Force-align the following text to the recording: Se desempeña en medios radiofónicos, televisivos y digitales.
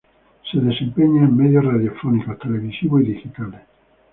Se 0.51 0.57
desempeña 0.59 1.25
en 1.25 1.37
medios 1.37 1.63
radiofónicos, 1.63 2.39
televisivos 2.39 3.03
y 3.03 3.13
digitales. 3.13 3.61